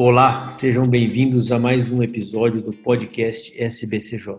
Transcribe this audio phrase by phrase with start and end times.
[0.00, 4.32] Olá, sejam bem-vindos a mais um episódio do podcast SBCJ.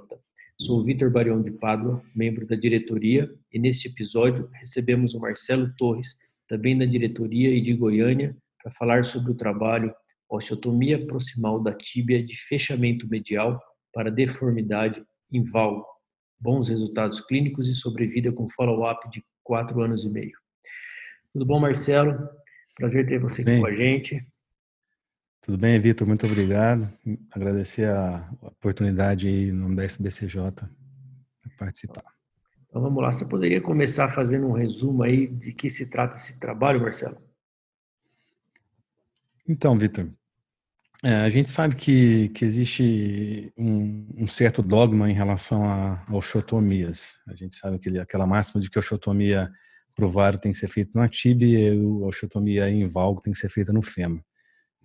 [0.58, 6.18] Sou Vitor Barião de Pádua, membro da diretoria, e neste episódio recebemos o Marcelo Torres,
[6.48, 9.94] também da diretoria e de Goiânia, para falar sobre o trabalho
[10.30, 13.62] osteotomia proximal da tíbia de fechamento medial
[13.94, 15.86] para deformidade em valgo.
[16.40, 20.38] Bons resultados clínicos e sobrevida com follow-up de quatro anos e meio.
[21.34, 22.18] Tudo bom, Marcelo?
[22.78, 23.60] Prazer ter você aqui Bem.
[23.60, 24.26] com a gente.
[25.42, 26.08] Tudo bem, Vitor?
[26.08, 26.92] Muito obrigado.
[27.32, 30.52] Agradecer a oportunidade aí no nome da SBCJ
[31.46, 32.04] de participar.
[32.68, 33.12] Então vamos lá.
[33.12, 37.18] Você poderia começar fazendo um resumo aí de que se trata esse trabalho, Marcelo?
[39.48, 40.08] Então, Vitor,
[41.04, 46.16] é, a gente sabe que, que existe um, um certo dogma em relação a, a
[46.16, 47.22] osteotomias.
[47.28, 49.50] A gente sabe aquele, aquela máxima de que a osteotomia
[49.96, 53.50] provário tem que ser feita na tibia e a osteotomia em valgo tem que ser
[53.50, 54.22] feita no fêmur.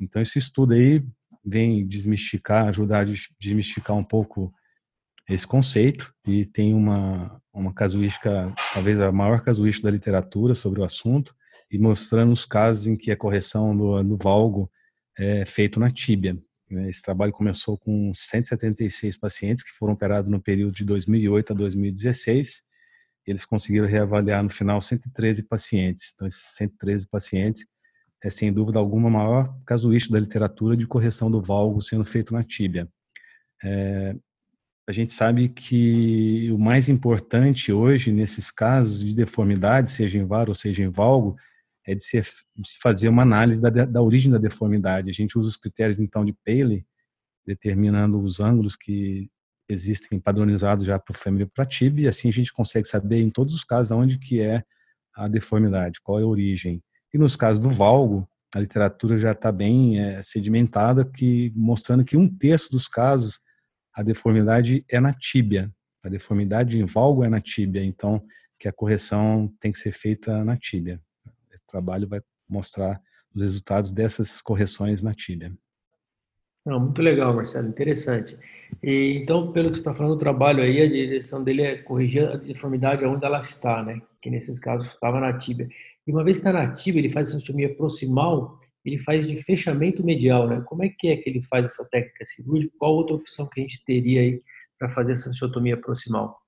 [0.00, 1.04] Então, esse estudo aí
[1.44, 3.04] vem desmistificar, ajudar a
[3.38, 4.52] desmistificar um pouco
[5.28, 10.84] esse conceito e tem uma, uma casuística, talvez a maior casuística da literatura sobre o
[10.84, 11.34] assunto
[11.70, 14.70] e mostrando os casos em que a correção do, do valgo
[15.18, 16.36] é feito na tíbia.
[16.70, 16.88] Né.
[16.88, 22.62] Esse trabalho começou com 176 pacientes que foram operados no período de 2008 a 2016.
[23.26, 26.12] Eles conseguiram reavaliar no final 113 pacientes.
[26.14, 27.66] Então, esses 113 pacientes
[28.24, 32.32] é sem dúvida alguma a maior casuística da literatura de correção do valgo sendo feito
[32.32, 32.88] na tíbia.
[33.62, 34.16] É,
[34.88, 40.52] a gente sabe que o mais importante hoje nesses casos de deformidade, seja em varo
[40.52, 41.36] ou seja em valgo,
[41.86, 42.22] é de se,
[42.80, 45.10] fazer uma análise da, da origem da deformidade.
[45.10, 46.86] A gente usa os critérios então de Paley,
[47.46, 49.28] determinando os ângulos que
[49.68, 52.88] existem padronizados já para o fêmur e para a tíbia, e assim a gente consegue
[52.88, 54.62] saber em todos os casos onde que é
[55.14, 56.82] a deformidade, qual é a origem.
[57.14, 62.16] E nos casos do valgo, a literatura já está bem é, sedimentada, que mostrando que
[62.16, 63.40] um terço dos casos
[63.94, 65.72] a deformidade é na tíbia.
[66.02, 68.20] A deformidade em valgo é na tíbia, então
[68.58, 71.00] que a correção tem que ser feita na tíbia.
[71.52, 73.00] Esse trabalho vai mostrar
[73.32, 75.52] os resultados dessas correções na tíbia.
[76.66, 78.36] Muito legal, Marcelo, interessante.
[78.82, 82.26] E, então, pelo que você está falando, o trabalho aí, a direção dele é corrigir
[82.26, 84.00] a deformidade onde ela está, né?
[84.20, 85.68] Que nesses casos estava na tíbia.
[86.06, 89.36] E uma vez que está na tíbia, ele faz essa ostomia proximal, ele faz de
[89.42, 90.62] fechamento medial, né?
[90.66, 92.74] Como é que é que ele faz essa técnica cirúrgica?
[92.78, 94.42] Qual outra opção que a gente teria aí
[94.78, 96.38] para fazer essa osteotomia proximal?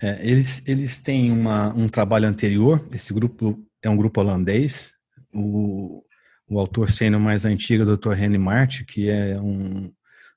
[0.00, 4.92] É, eles, eles têm uma, um trabalho anterior, esse grupo é um grupo holandês,
[5.34, 6.04] o,
[6.48, 8.12] o autor sênior mais antigo é o Dr.
[8.12, 9.92] Henry Mart, que é um,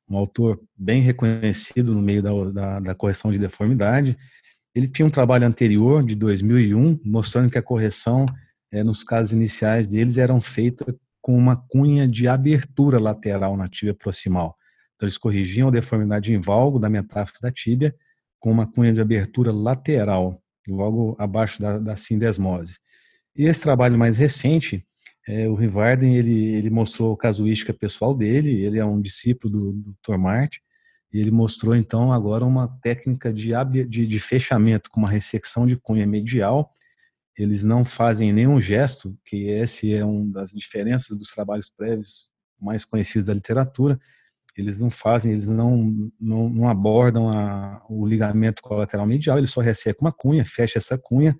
[0.10, 4.18] um autor bem reconhecido no meio da, da, da correção de deformidade,
[4.74, 8.26] ele tinha um trabalho anterior, de 2001, mostrando que a correção,
[8.72, 13.94] é, nos casos iniciais deles, eram feita com uma cunha de abertura lateral na tíbia
[13.94, 14.56] proximal.
[14.96, 17.96] Então, eles corrigiam a deformidade em valgo da metáfise da tíbia
[18.40, 22.80] com uma cunha de abertura lateral, logo abaixo da, da sindesmose.
[23.36, 24.86] E esse trabalho mais recente,
[25.28, 29.74] é, o Rivarden, ele, ele mostrou a casuística pessoal dele, ele é um discípulo do,
[29.74, 30.58] do Tormart,
[31.14, 33.52] e ele mostrou então agora uma técnica de,
[33.88, 36.74] de, de fechamento com uma ressecção de cunha medial.
[37.38, 42.30] Eles não fazem nenhum gesto, que esse é uma das diferenças dos trabalhos prévios
[42.62, 44.00] mais conhecidos da literatura.
[44.58, 49.60] Eles não fazem, eles não, não, não abordam a, o ligamento colateral medial, eles só
[49.60, 51.38] ressecam uma cunha, fecha essa cunha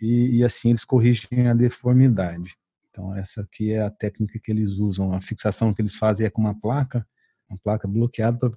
[0.00, 2.54] e, e assim eles corrigem a deformidade.
[2.90, 5.12] Então, essa aqui é a técnica que eles usam.
[5.12, 7.06] A fixação que eles fazem é com uma placa
[7.48, 8.50] uma placa bloqueada para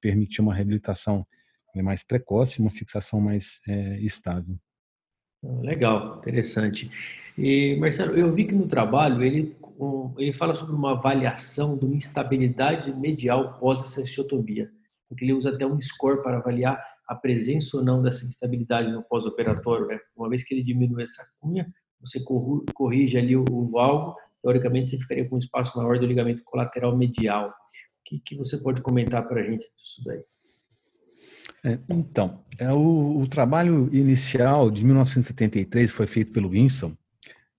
[0.00, 1.26] permitir uma reabilitação
[1.76, 4.58] mais precoce, uma fixação mais é, estável.
[5.44, 6.90] Ah, legal, interessante.
[7.38, 9.56] E Marcelo, eu vi que no trabalho ele
[10.18, 14.70] ele fala sobre uma avaliação de uma instabilidade medial pós essa osteotomia,
[15.08, 19.02] porque ele usa até um score para avaliar a presença ou não dessa instabilidade no
[19.02, 19.86] pós-operatório.
[19.86, 19.98] Né?
[20.14, 21.66] Uma vez que ele diminui essa cunha,
[21.98, 22.22] você
[22.74, 27.52] corrige ali o valgo, teoricamente você ficaria com um espaço maior do ligamento colateral medial
[28.10, 30.22] que, que você pode comentar para a gente disso daí?
[31.62, 36.96] É, então, é o, o, trabalho inicial de 1973 foi feito pelo Winston,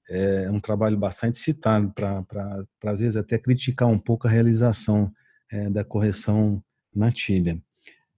[0.10, 2.26] é um trabalho bastante citado para,
[2.86, 5.10] às vezes, até criticar um pouco a realização
[5.50, 6.62] é, da correção
[6.94, 7.62] na tíbia.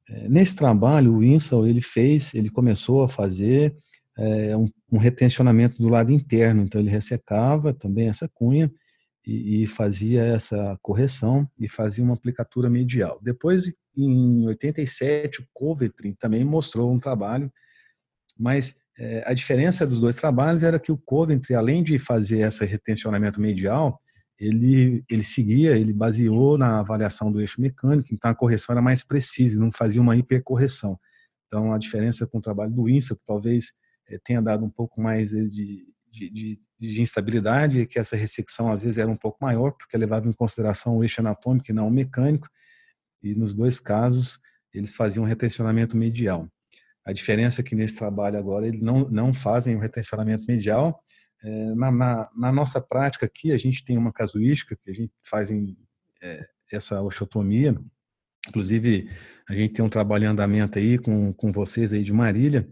[0.10, 3.76] É, nesse trabalho, o Winston, ele fez, ele começou a fazer
[4.18, 8.72] é, um, um retencionamento do lado interno, então ele ressecava também essa cunha
[9.26, 13.20] e, e, fazia essa correção e fazia uma aplicatura medial.
[13.22, 17.52] Depois, em 87, o Covetrin também mostrou um trabalho,
[18.38, 22.64] mas é, a diferença dos dois trabalhos era que o Coventry, além de fazer esse
[22.66, 24.00] retencionamento medial,
[24.38, 29.04] ele, ele seguia, ele baseou na avaliação do eixo mecânico, então a correção era mais
[29.04, 31.00] precisa, não fazia uma hipercorreção.
[31.48, 33.74] Então, a diferença com o trabalho do INSA, talvez
[34.10, 38.84] é, tenha dado um pouco mais de, de, de, de, instabilidade, que essa ressecção às
[38.84, 41.92] vezes era um pouco maior, porque levava em consideração o eixo anatômico e não o
[41.92, 42.50] mecânico,
[43.22, 44.40] e nos dois casos
[44.74, 46.48] eles faziam retencionamento medial.
[47.06, 51.02] A diferença é que nesse trabalho agora eles não, não fazem o retencionamento medial.
[51.44, 55.14] É, na, na, na, nossa prática aqui, a gente tem uma casuística que a gente
[55.22, 55.78] faz em,
[56.22, 57.78] é, essa osteotomia.
[58.48, 59.10] Inclusive,
[59.48, 62.68] a gente tem um trabalho em andamento aí com, com vocês aí de Marília,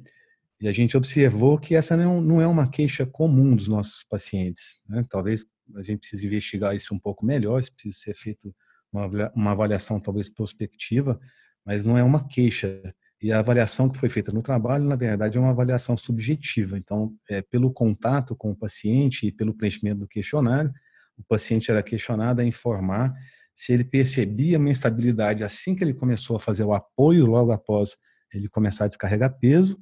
[0.61, 4.79] e a gente observou que essa não, não é uma queixa comum dos nossos pacientes.
[4.87, 5.03] Né?
[5.09, 5.43] Talvez
[5.75, 8.53] a gente precise investigar isso um pouco melhor, se precisa ser feito
[8.93, 11.19] uma, uma avaliação talvez prospectiva,
[11.65, 12.79] mas não é uma queixa.
[13.19, 16.77] E a avaliação que foi feita no trabalho, na verdade, é uma avaliação subjetiva.
[16.77, 20.71] Então, é, pelo contato com o paciente e pelo preenchimento do questionário,
[21.17, 23.13] o paciente era questionado a informar
[23.53, 27.97] se ele percebia uma instabilidade assim que ele começou a fazer o apoio, logo após
[28.33, 29.79] ele começar a descarregar peso,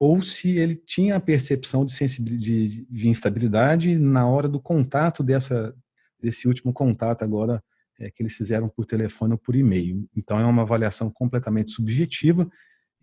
[0.00, 1.94] ou se ele tinha a percepção de,
[2.38, 5.76] de, de instabilidade na hora do contato dessa,
[6.18, 7.62] desse último contato agora
[7.98, 10.08] é, que eles fizeram por telefone ou por e-mail.
[10.16, 12.50] Então é uma avaliação completamente subjetiva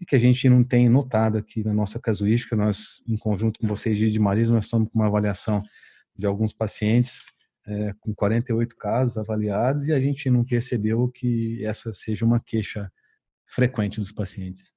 [0.02, 2.56] e que a gente não tem notado aqui na nossa casuística.
[2.56, 5.62] Nós, em conjunto com vocês de Maris, nós estamos com uma avaliação
[6.18, 7.28] de alguns pacientes
[7.68, 12.92] é, com 48 casos avaliados e a gente não percebeu que essa seja uma queixa
[13.46, 14.76] frequente dos pacientes.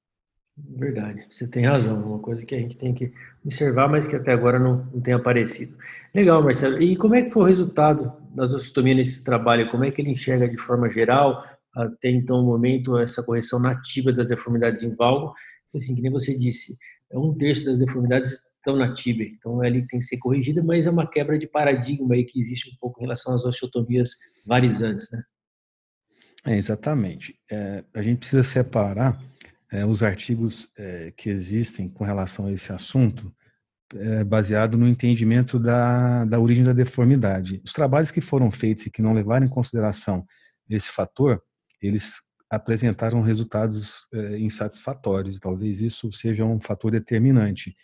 [0.69, 2.03] Verdade, você tem razão.
[2.03, 3.13] Uma coisa que a gente tem que
[3.45, 5.77] observar, mas que até agora não, não tem aparecido.
[6.15, 6.81] Legal, Marcelo.
[6.83, 9.71] E como é que foi o resultado das osteotomias nesse trabalho?
[9.71, 14.13] Como é que ele enxerga de forma geral, até então o momento, essa correção nativa
[14.13, 15.33] das deformidades em valgo?
[15.75, 16.77] Assim, que nem você disse,
[17.11, 20.87] é um terço das deformidades estão na então é ali tem que ser corrigida, mas
[20.87, 24.11] é uma quebra de paradigma aí que existe um pouco em relação às osteotomias
[24.47, 25.23] varizantes, né?
[26.47, 27.39] É, exatamente.
[27.51, 29.19] É, a gente precisa separar
[29.71, 33.33] é, os artigos é, que existem com relação a esse assunto,
[33.95, 37.61] é, baseado no entendimento da, da origem da deformidade.
[37.65, 40.25] Os trabalhos que foram feitos e que não levaram em consideração
[40.69, 41.43] esse fator,
[41.83, 45.39] eles apresentaram resultados é, insatisfatórios.
[45.39, 47.75] Talvez isso seja um fator determinante.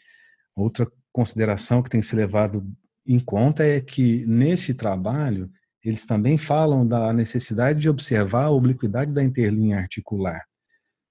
[0.54, 2.66] Outra consideração que tem que ser levado
[3.06, 5.50] em conta é que nesse trabalho
[5.82, 10.44] eles também falam da necessidade de observar a obliquidade da interlinha articular.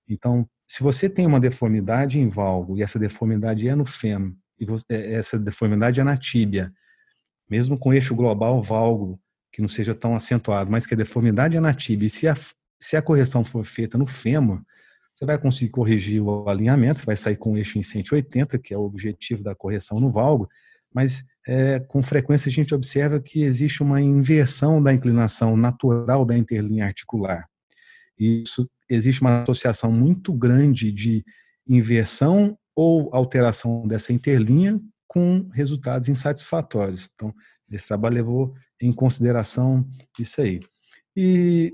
[0.08, 4.66] Então, se você tem uma deformidade em valgo e essa deformidade é no fêmur e
[4.66, 6.74] você, é, essa deformidade é na tíbia,
[7.50, 9.20] mesmo com eixo global valgo
[9.52, 12.36] que não seja tão acentuado, mas que a deformidade é na tíbia, e se a,
[12.78, 14.62] se a correção for feita no fêmur,
[15.14, 18.74] você vai conseguir corrigir o alinhamento, você vai sair com o eixo em 180, que
[18.74, 20.50] é o objetivo da correção no valgo,
[20.94, 26.38] mas é, com frequência a gente observa que existe uma inversão da inclinação natural da
[26.38, 27.48] interlinha articular.
[28.18, 31.24] Isso existe uma associação muito grande de
[31.68, 37.10] inversão ou alteração dessa interlinha com resultados insatisfatórios.
[37.14, 37.34] Então,
[37.72, 39.88] esse trabalho levou em consideração
[40.20, 40.60] isso aí.
[41.16, 41.74] E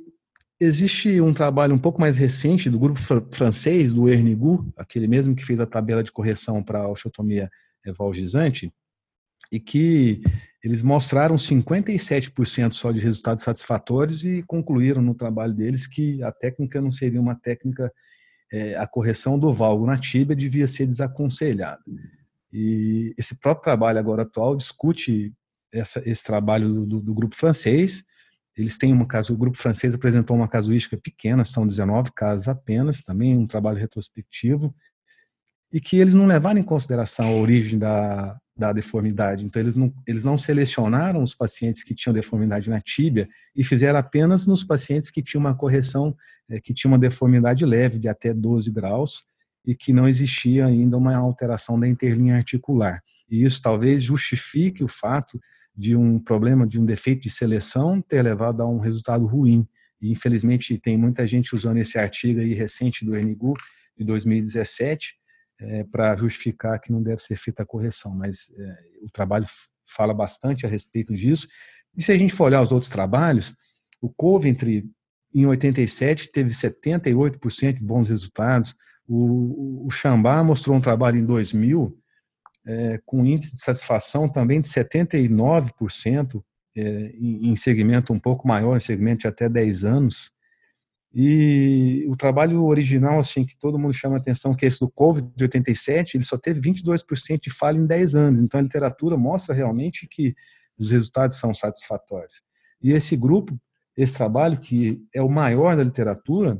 [0.59, 2.99] existe um trabalho um pouco mais recente do grupo
[3.31, 7.49] francês, do Ernigu, aquele mesmo que fez a tabela de correção para a osteotomia
[7.97, 8.71] valgizante,
[9.51, 10.21] e que
[10.63, 16.80] eles mostraram 57% só de resultados satisfatórios e concluíram no trabalho deles que a técnica
[16.80, 17.91] não seria uma técnica,
[18.51, 21.81] é, a correção do valgo na tíbia devia ser desaconselhada.
[22.53, 25.33] E esse próprio trabalho agora atual discute
[25.73, 28.03] essa, esse trabalho do, do, grupo francês.
[28.56, 33.01] Eles têm uma caso, o grupo francês apresentou uma casuística pequena, são 19 casos apenas,
[33.01, 34.75] também um trabalho retrospectivo,
[35.71, 39.44] e que eles não levaram em consideração a origem da, da deformidade.
[39.44, 43.97] Então, eles não, eles não selecionaram os pacientes que tinham deformidade na tíbia e fizeram
[43.97, 46.15] apenas nos pacientes que tinham uma correção,
[46.47, 49.25] é, que tinham uma deformidade leve de até 12 graus
[49.65, 53.01] e que não existia ainda uma alteração da interlinha articular.
[53.27, 55.41] E isso talvez justifique o fato
[55.75, 59.68] de um problema, de um defeito de seleção ter levado a um resultado ruim.
[59.99, 63.56] E, infelizmente, tem muita gente usando esse artigo aí recente do NGU,
[63.97, 65.15] de 2017,
[65.61, 69.45] é, para justificar que não deve ser feita a correção, mas é, o trabalho
[69.85, 71.47] fala bastante a respeito disso.
[71.95, 73.53] E se a gente for olhar os outros trabalhos,
[74.01, 74.89] o Coventry,
[75.33, 78.75] em 87, teve 78% de bons resultados.
[79.07, 81.97] O, o Chambá mostrou um trabalho em 2000
[82.65, 86.44] é, com índice de satisfação também de 79%,
[86.75, 86.81] é,
[87.13, 90.31] em, em segmento um pouco maior, em segmento de até 10 anos.
[91.13, 95.30] E o trabalho original, assim, que todo mundo chama atenção, que é esse do COVID
[95.35, 98.39] de 87, ele só teve 22% de falha em 10 anos.
[98.41, 100.33] Então a literatura mostra realmente que
[100.77, 102.41] os resultados são satisfatórios.
[102.81, 103.59] E esse grupo,
[103.95, 106.57] esse trabalho, que é o maior da literatura,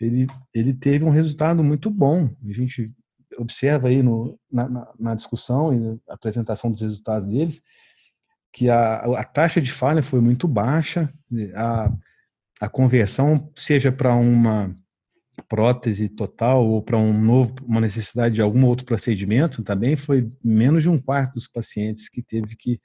[0.00, 2.28] ele, ele teve um resultado muito bom.
[2.44, 2.92] A gente
[3.38, 7.62] observa aí no, na, na, discussão e na apresentação dos resultados deles
[8.52, 11.12] que a, a taxa de falha foi muito baixa,
[11.54, 11.90] a,
[12.62, 14.72] a conversão, seja para uma
[15.48, 20.84] prótese total ou para um novo, uma necessidade de algum outro procedimento, também foi menos
[20.84, 22.80] de um quarto dos pacientes que teve que,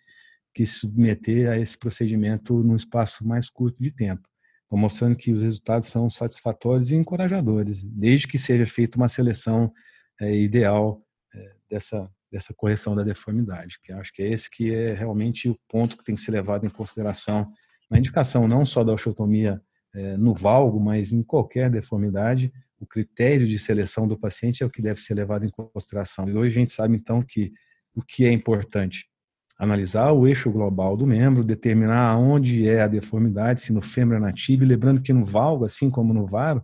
[0.51, 4.27] que se submeter a esse procedimento num espaço mais curto de tempo.
[4.63, 9.71] Estou mostrando que os resultados são satisfatórios e encorajadores, desde que seja feita uma seleção
[10.19, 11.05] é, ideal
[11.35, 15.59] é, dessa, dessa correção da deformidade, que acho que é esse que é realmente o
[15.69, 17.53] ponto que tem que ser levado em consideração
[17.89, 19.61] na indicação não só da osteotomia
[19.93, 24.69] é, no valgo, mas em qualquer deformidade, o critério de seleção do paciente é o
[24.69, 26.29] que deve ser levado em consideração.
[26.29, 27.51] E hoje a gente sabe então que
[27.95, 29.09] o que é importante
[29.57, 34.21] analisar o eixo global do membro, determinar onde é a deformidade, se no fêmur ou
[34.21, 36.63] na tíbia, lembrando que no valgo, assim como no varo,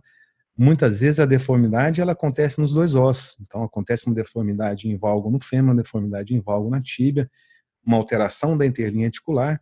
[0.56, 3.36] muitas vezes a deformidade ela acontece nos dois ossos.
[3.40, 7.28] Então acontece uma deformidade em valgo no fêmur, uma deformidade em valgo na tíbia,
[7.84, 9.60] uma alteração da interlinha articular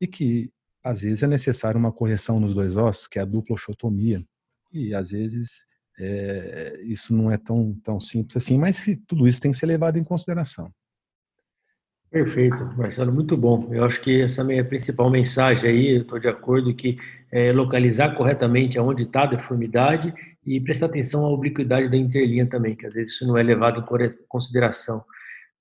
[0.00, 0.52] e que
[0.88, 4.24] às vezes é necessário uma correção nos dois ossos, que é a dupla osteotomia.
[4.72, 5.66] E às vezes
[5.98, 9.98] é, isso não é tão, tão simples assim, mas tudo isso tem que ser levado
[9.98, 10.72] em consideração.
[12.10, 13.68] Perfeito, Marcelo, muito bom.
[13.70, 16.96] Eu acho que essa é a minha principal mensagem aí, eu estou de acordo que
[17.30, 20.14] é localizar corretamente aonde está a deformidade
[20.46, 23.80] e prestar atenção à obliquidade da interlinha também, que às vezes isso não é levado
[23.80, 25.04] em consideração.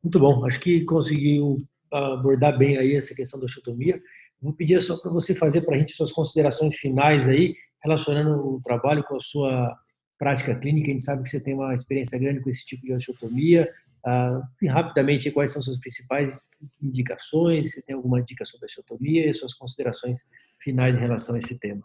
[0.02, 4.02] Muito bom, acho que conseguiu abordar bem aí essa questão da osteotomia.
[4.42, 8.62] Vou pedir só para você fazer para a gente suas considerações finais aí, relacionando o
[8.62, 9.76] trabalho com a sua
[10.18, 10.88] prática clínica.
[10.88, 13.68] A gente sabe que você tem uma experiência grande com esse tipo de osteotomia,
[14.06, 16.40] ah, rapidamente, quais são suas principais
[16.82, 17.72] indicações?
[17.72, 20.22] Você tem alguma dica sobre a osteotomia e suas considerações
[20.60, 21.84] finais em relação a esse tema?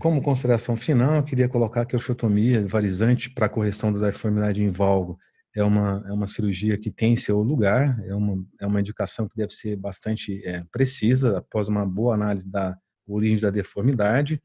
[0.00, 4.70] Como consideração final, eu queria colocar que a osteotomia varizante para correção da deformidade em
[4.70, 5.18] valgo
[5.58, 9.36] é uma, é uma cirurgia que tem seu lugar, é uma, é uma indicação que
[9.36, 14.40] deve ser bastante é, precisa após uma boa análise da origem da deformidade.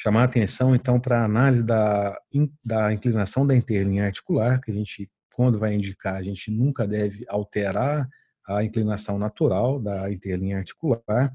[0.00, 2.18] Chamar atenção, então, para a análise da,
[2.64, 7.24] da inclinação da interlinha articular, que a gente quando vai indicar, a gente nunca deve
[7.28, 8.08] alterar
[8.46, 11.32] a inclinação natural da interlinha articular.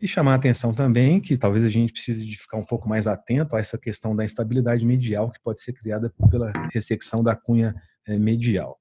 [0.00, 3.56] E chamar atenção também que talvez a gente precise de ficar um pouco mais atento
[3.56, 7.74] a essa questão da instabilidade medial que pode ser criada pela ressecção da cunha
[8.16, 8.78] medial.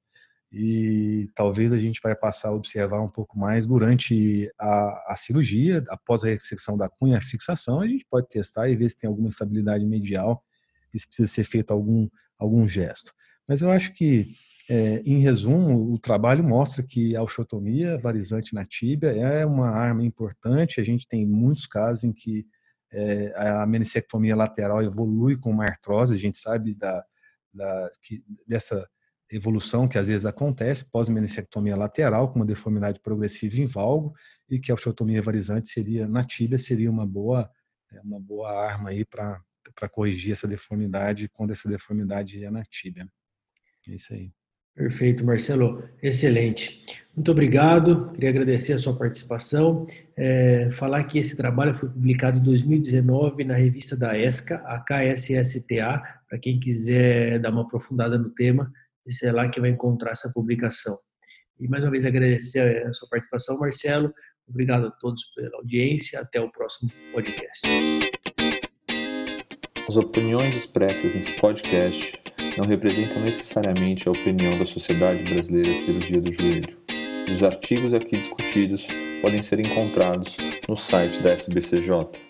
[0.51, 5.83] E talvez a gente vai passar a observar um pouco mais durante a, a cirurgia,
[5.89, 9.09] após a ressecção da cunha, a fixação, a gente pode testar e ver se tem
[9.09, 10.41] alguma instabilidade medial
[10.93, 12.07] e se precisa ser feito algum,
[12.39, 13.11] algum gesto.
[13.47, 14.31] Mas eu acho que,
[14.69, 20.03] é, em resumo, o trabalho mostra que a osteotomia varizante na tíbia é uma arma
[20.03, 20.79] importante.
[20.79, 22.45] A gente tem muitos casos em que
[22.91, 26.13] é, a meniscectomia lateral evolui com uma artrose.
[26.13, 27.03] A gente sabe da,
[27.53, 28.87] da que, dessa
[29.29, 34.13] evolução que às vezes acontece pós-meniscectomia lateral, com uma deformidade progressiva em valgo,
[34.49, 37.49] e que a osteotomia varizante seria, na tíbia, seria uma boa,
[37.91, 39.41] é, uma boa arma aí para
[39.91, 43.07] corrigir essa deformidade quando essa deformidade é na tíbia.
[43.87, 44.31] É isso aí.
[44.77, 45.83] Perfeito, Marcelo.
[46.03, 46.85] Excelente.
[47.15, 48.11] Muito obrigado.
[48.11, 49.87] Queria agradecer a sua participação.
[50.15, 56.03] É, falar que esse trabalho foi publicado em 2019 na revista da ESCA, a KSSTA,
[56.29, 58.71] para quem quiser dar uma aprofundada no tema,
[59.07, 60.97] esse é lá que vai encontrar essa publicação.
[61.59, 64.13] E mais uma vez agradecer a sua participação, Marcelo.
[64.47, 66.19] Obrigado a todos pela audiência.
[66.19, 67.65] Até o próximo podcast.
[69.87, 72.21] As opiniões expressas nesse podcast
[72.57, 76.77] não representam necessariamente a opinião da Sociedade Brasileira de Cirurgia do Joelho.
[77.31, 78.87] Os artigos aqui discutidos
[79.21, 80.35] podem ser encontrados
[80.67, 82.26] no site da SBCJ